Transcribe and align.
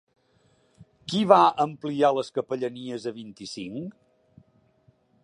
Qui 1.11 1.19
va 1.31 1.39
ampliar 1.65 2.11
les 2.19 2.33
capellanies 2.39 3.07
a 3.13 3.13
vint-i-cinc? 3.19 4.45